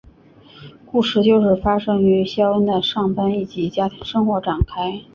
[0.87, 4.99] 故事就是发生于肖恩的上班以及家庭生活展开。